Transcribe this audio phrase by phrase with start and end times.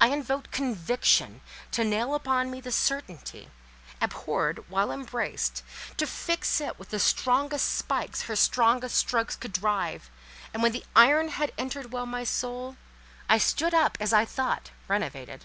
[0.00, 3.50] I invoked Conviction to nail upon me the certainty,
[4.00, 5.62] abhorred while embraced,
[5.98, 10.08] to fix it with the strongest spikes her strongest strokes could drive;
[10.54, 12.78] and when the iron had entered well my soul,
[13.28, 15.44] I stood up, as I thought, renovated.